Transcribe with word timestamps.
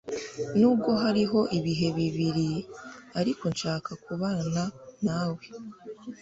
Nubwo 0.59 0.91
Hariho 1.03 1.39
ibihe 1.57 1.87
bibiri 1.97 2.49
ariko 3.19 3.43
nshaka 3.53 3.91
kubana 4.03 4.63
nawe, 5.05 5.45